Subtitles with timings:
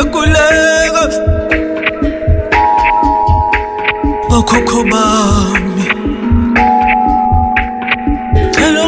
[0.00, 1.04] ngiyakuleka
[4.36, 5.84] okhokho bami.
[8.54, 8.84] Cela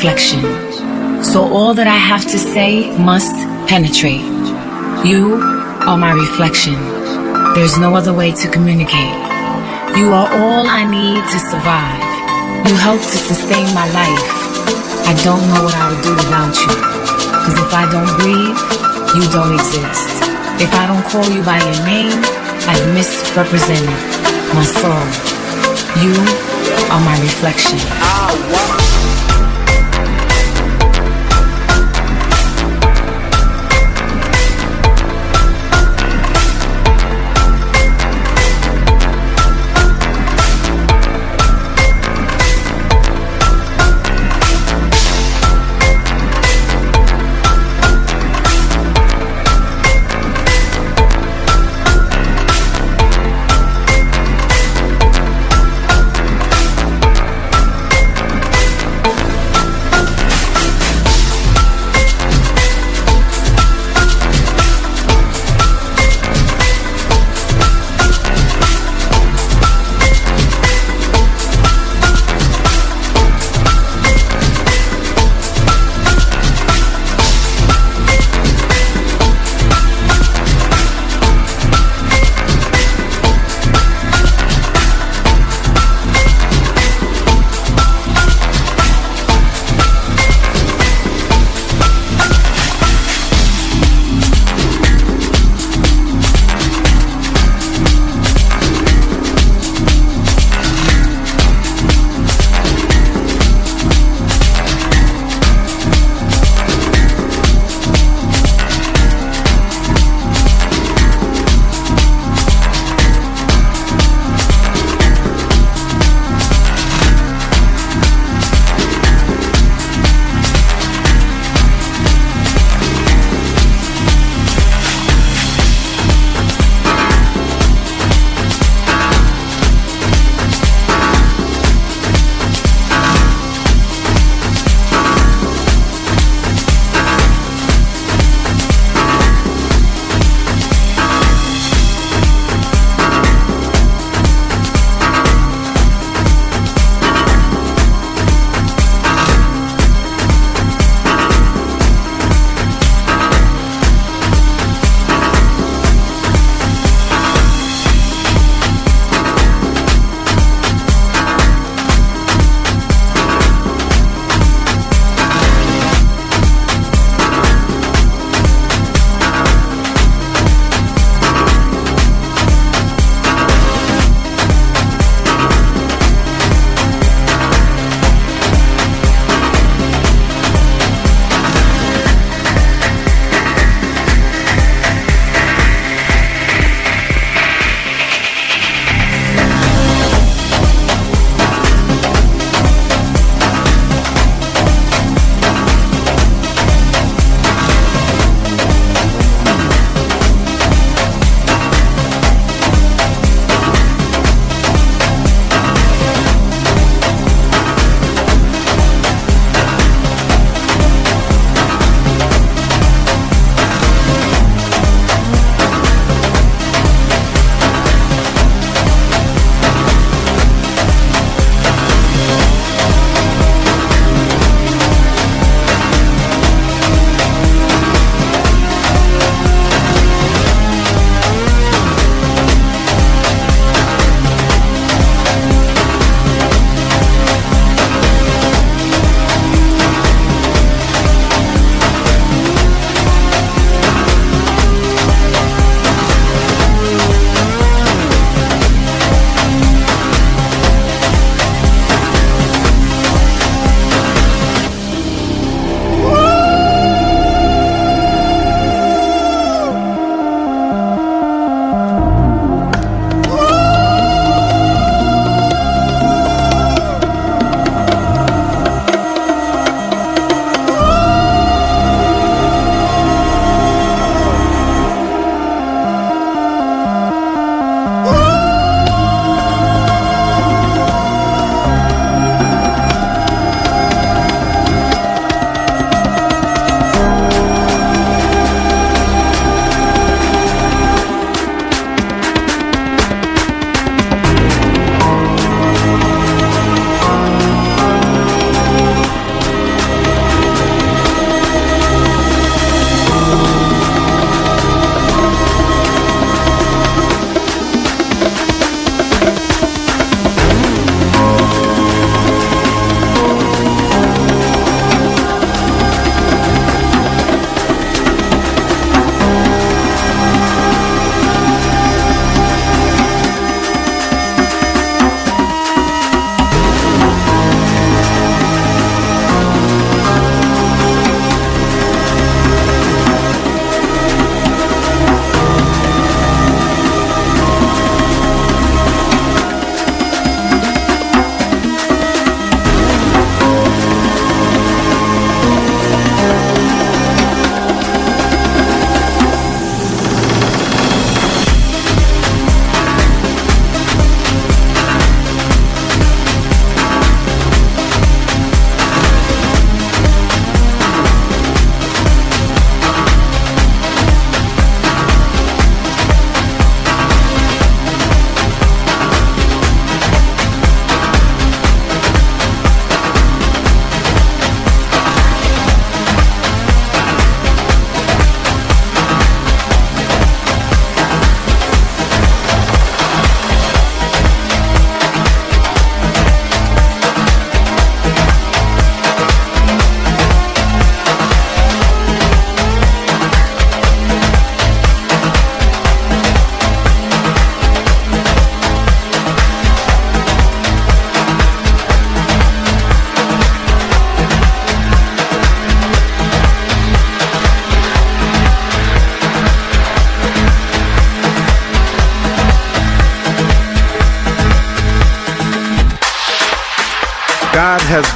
[0.00, 0.40] reflection.
[1.22, 3.36] So all that I have to say must
[3.68, 4.24] penetrate.
[5.04, 5.36] You
[5.84, 6.72] are my reflection.
[7.52, 9.12] There's no other way to communicate.
[10.00, 12.00] You are all I need to survive.
[12.64, 14.24] You help to sustain my life.
[15.04, 16.72] I don't know what I would do without you.
[17.44, 18.56] Cause if I don't breathe,
[19.20, 20.16] you don't exist.
[20.64, 22.16] If I don't call you by your name,
[22.64, 24.00] I've misrepresented
[24.56, 25.04] my soul.
[26.00, 26.16] You
[26.88, 28.89] are my reflection.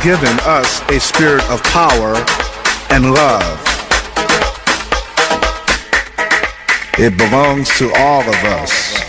[0.05, 2.15] Given us a spirit of power
[2.91, 3.59] and love.
[6.99, 9.01] It belongs to all of us.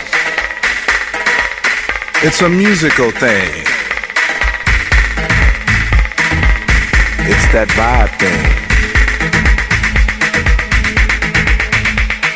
[2.24, 3.66] It's a musical thing.
[7.28, 8.42] It's that vibe thing.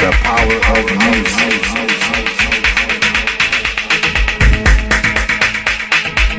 [0.04, 1.62] The power of music.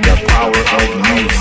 [0.04, 1.41] The power of music.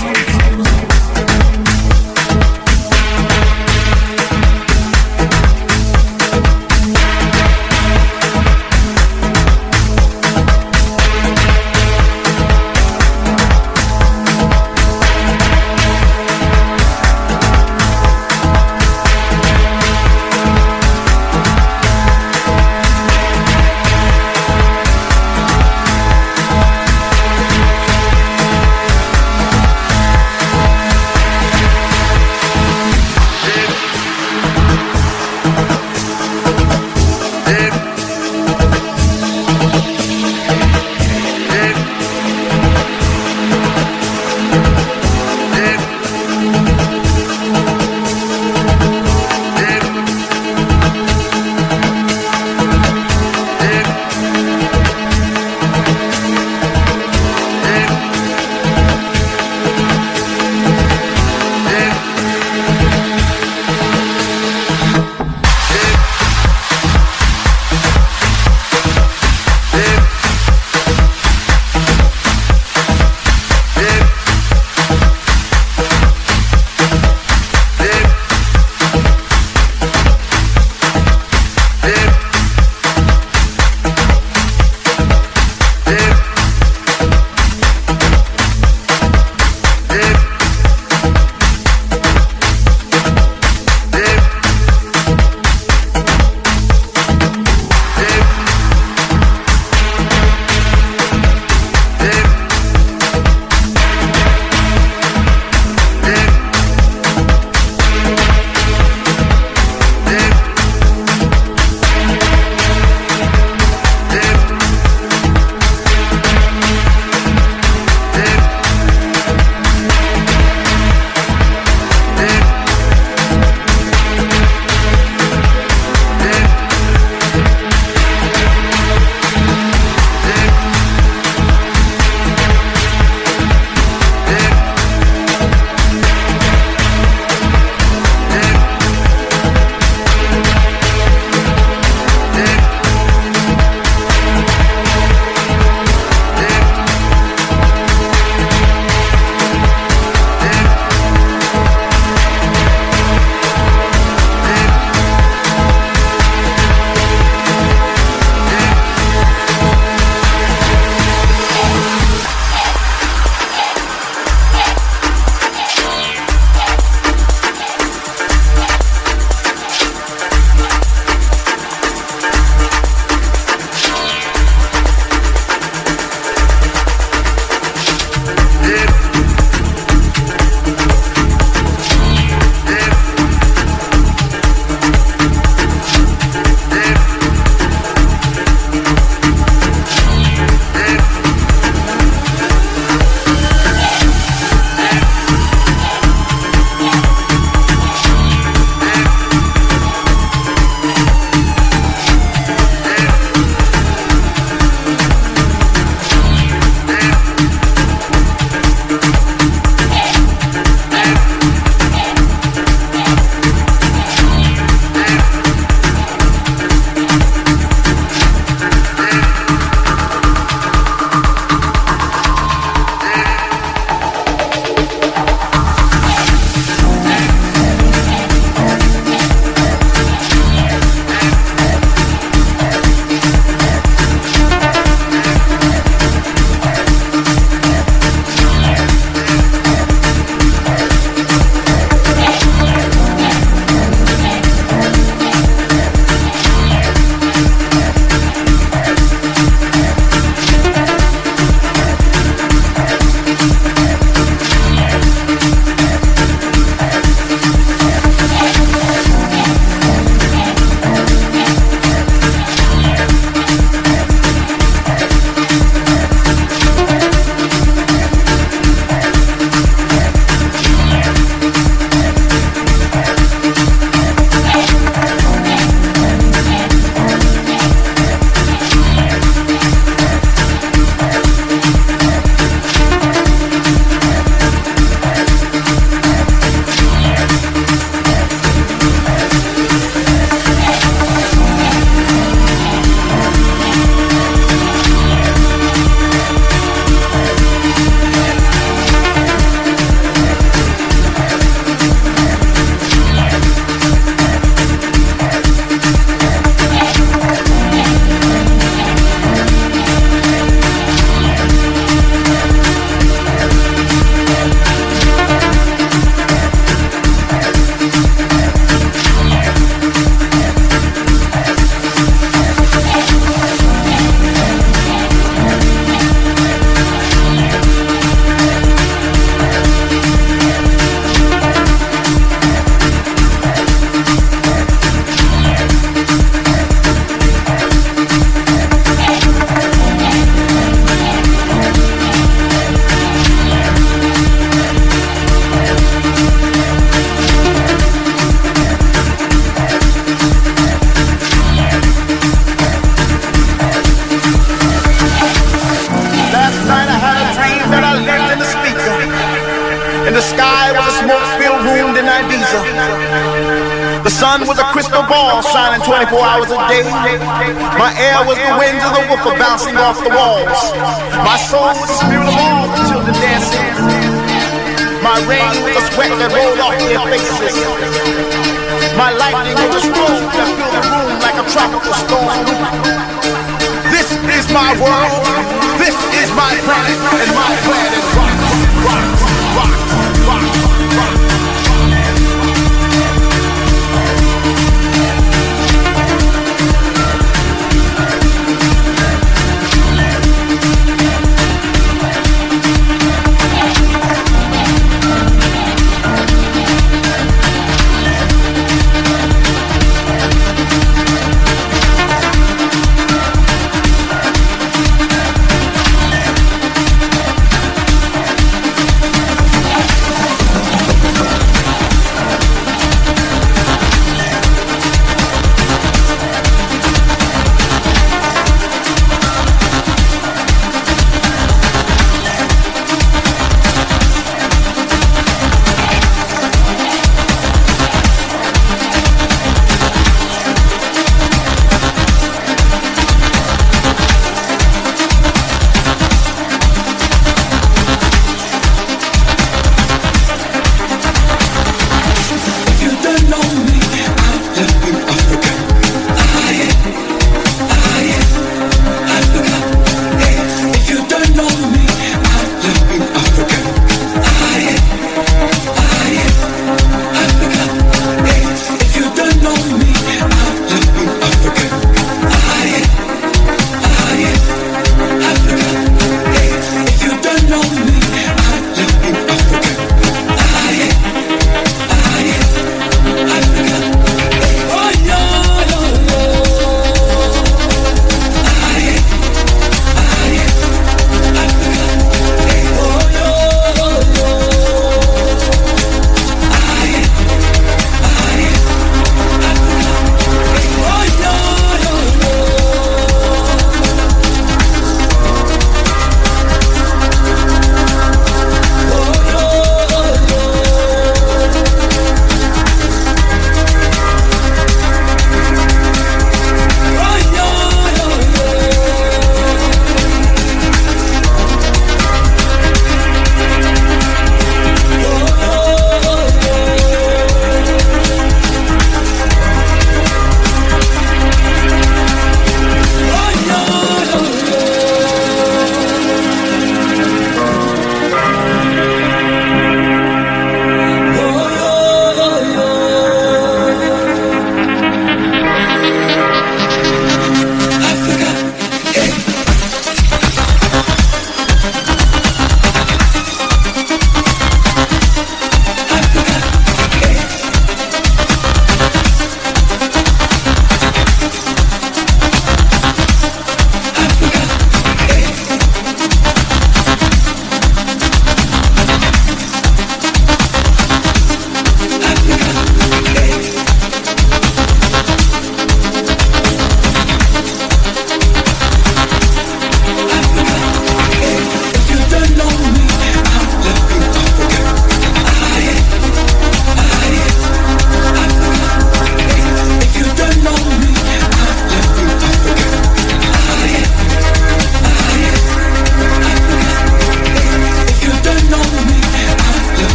[369.91, 370.60] Off the walls.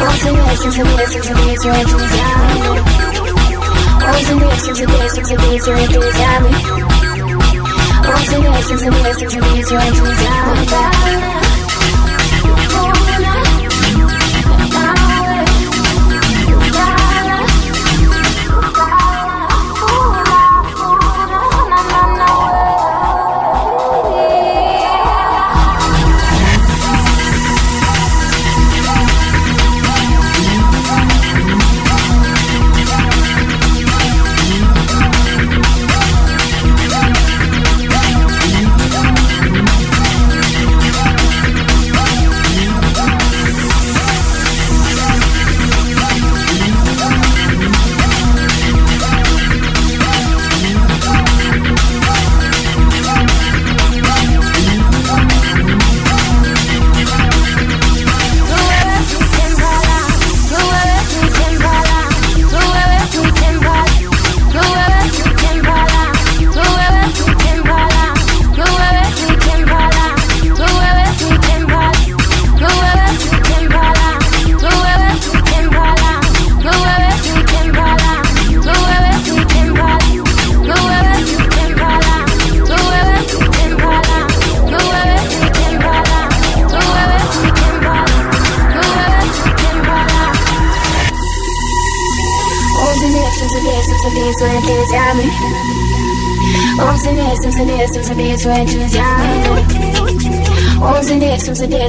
[0.00, 2.08] I'm so in the essence of the essence of the essence of
[4.40, 6.62] the essence of the essence of the essence of the essence of
[8.50, 11.49] the essence of the essence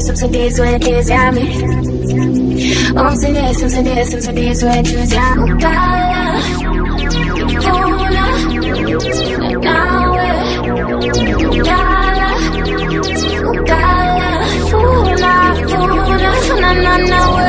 [0.01, 1.63] subsidies, it is yummy.
[2.97, 5.13] Om subsidies, subsidies, subsidies, when it is
[16.61, 17.40] Na na na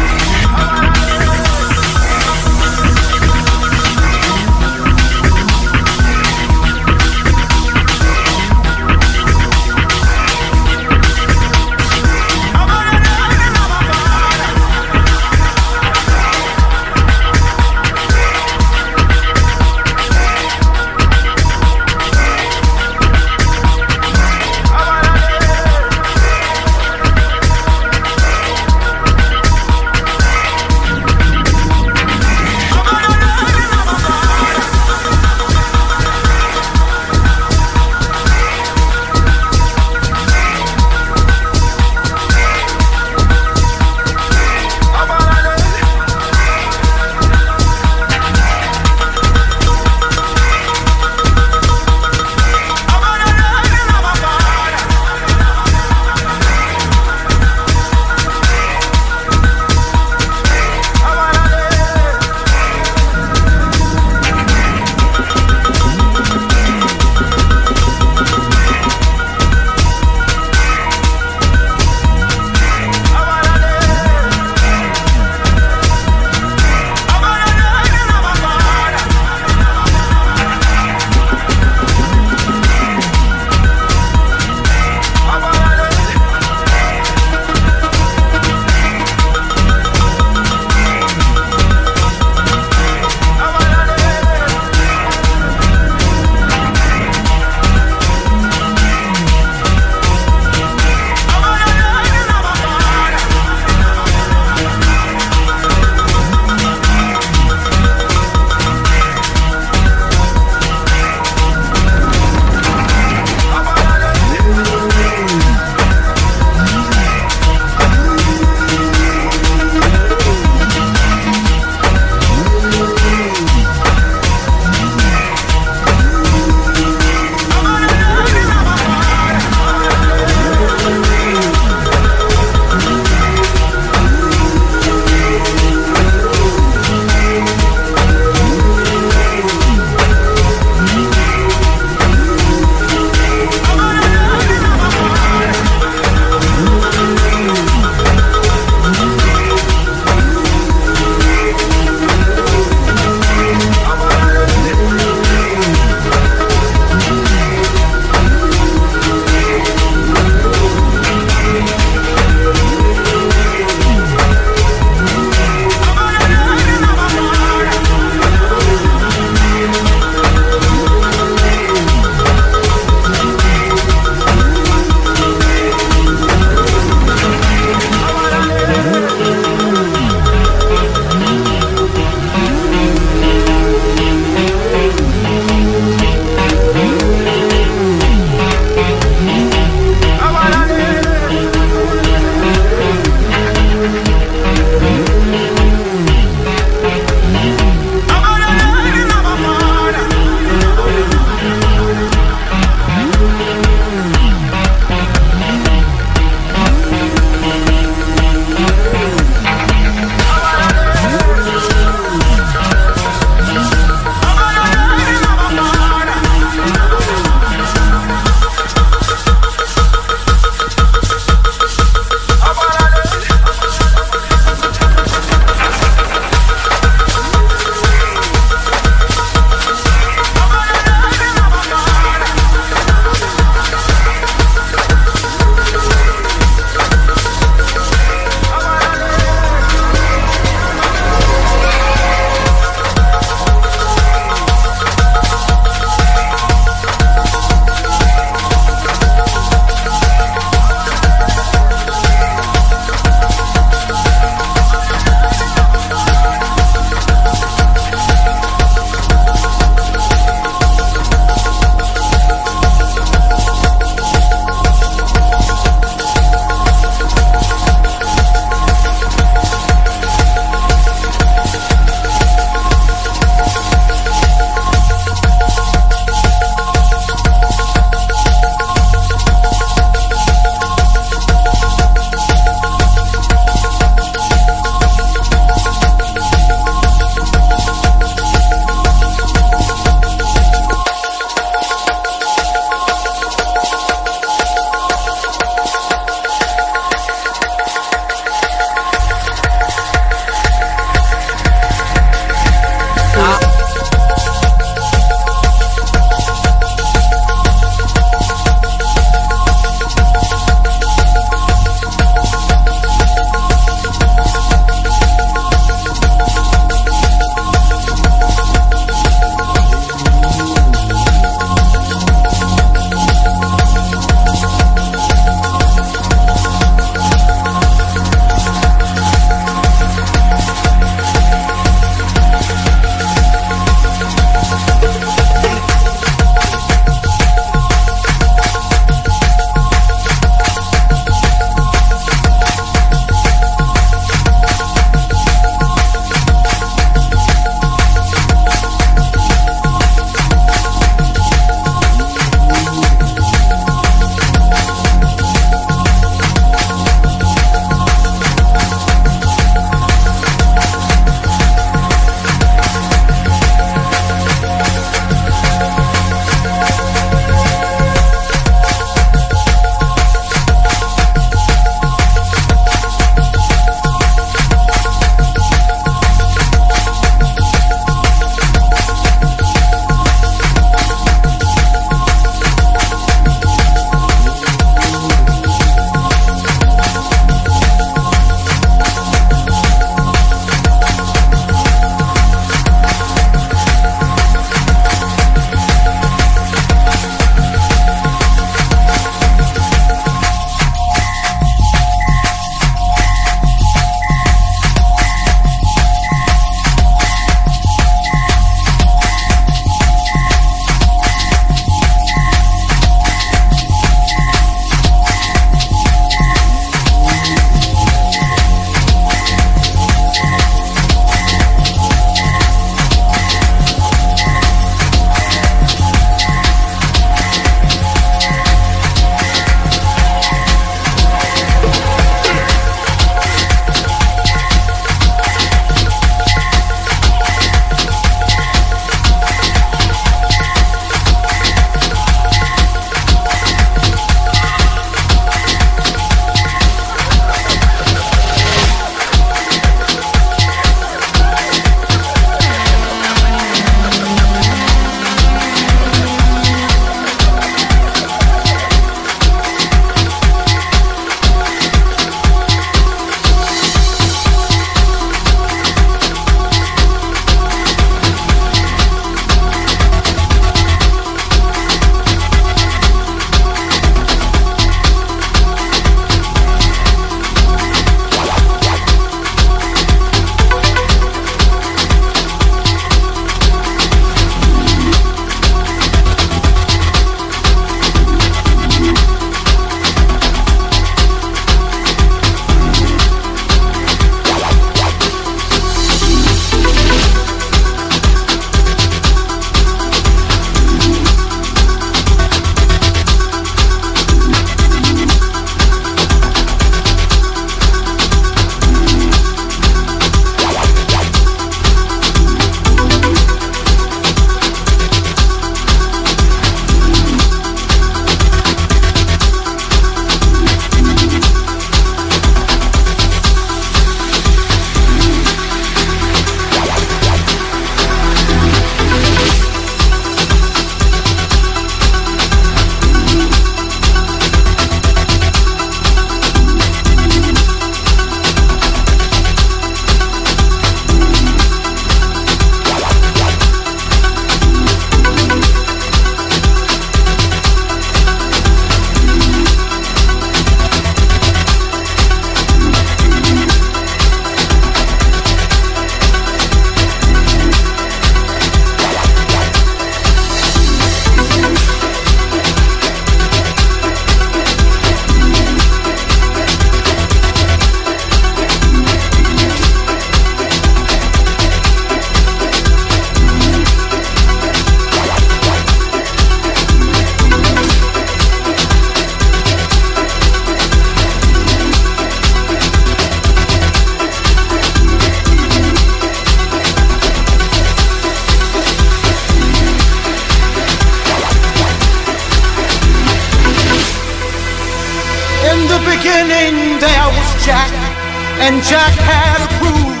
[598.40, 600.00] and Jack had a groove.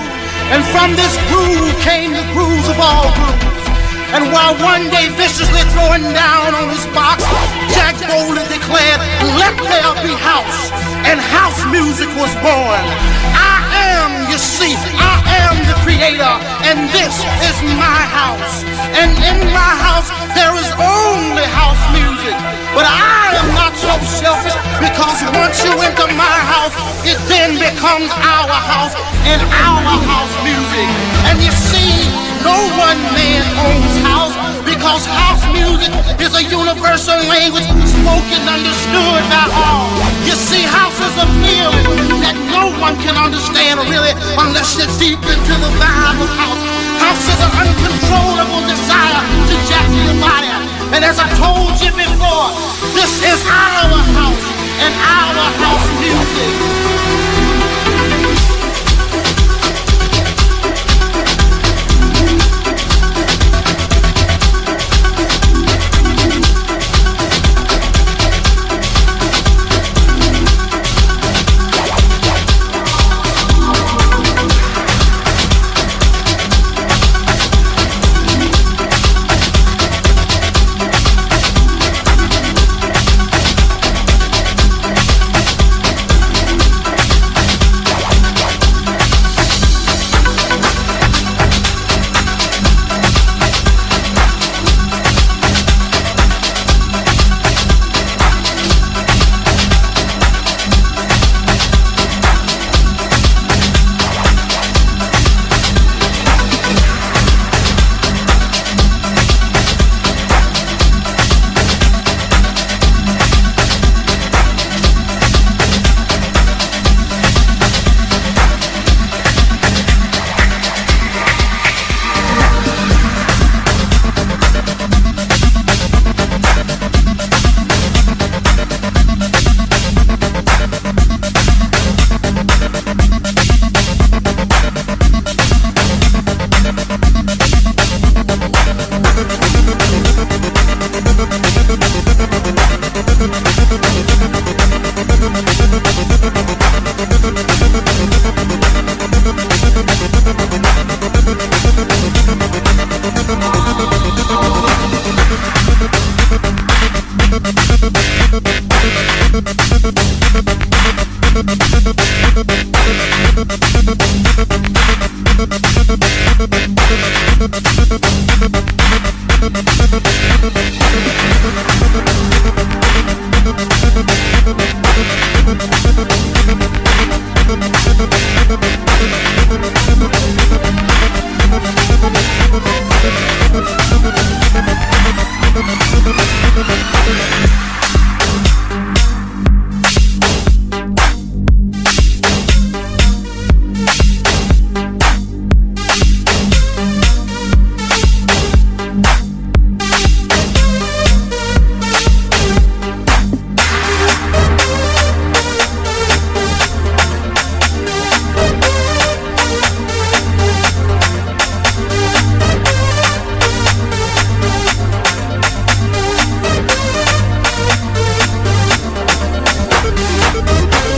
[0.52, 3.49] And from this groove came the grooves of all grooves.
[4.10, 7.22] And while one day viciously throwing down on his box,
[7.70, 9.00] Jack boldly declared,
[9.38, 10.74] Let there be house.
[11.06, 12.82] And house music was born.
[13.38, 13.62] I
[13.94, 16.34] am, you see, I am the creator,
[16.66, 17.14] and this
[17.46, 18.66] is my house.
[18.98, 22.34] And in my house, there is only house music.
[22.74, 26.74] But I am not so selfish because once you enter my house,
[27.06, 28.94] it then becomes our house
[29.26, 30.86] and our house music.
[31.30, 31.99] And you see,
[32.44, 39.46] no one man owns house because house music is a universal language spoken, understood by
[39.52, 39.88] all.
[40.24, 41.84] You see, house is a feeling
[42.24, 46.62] that no one can understand really unless you're deep into the vibe of house.
[47.00, 50.48] House is an uncontrollable desire to jack your body.
[50.96, 52.48] And as I told you before,
[52.96, 54.46] this is our house
[54.80, 56.79] and our house music.